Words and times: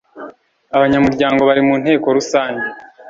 abanyamuryango 0.75 1.41
bari 1.49 1.61
mu 1.67 1.75
nteko 1.81 2.07
rusange 2.17 2.67